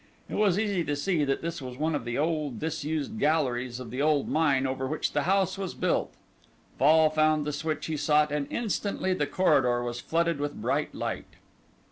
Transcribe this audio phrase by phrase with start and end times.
[0.27, 3.91] It was easy to see that this was one of the old disused galleries of
[3.91, 6.11] the old mine over which the house was built.
[6.79, 11.35] Fall found the switch he sought and instantly the corridor was flooded with bright light.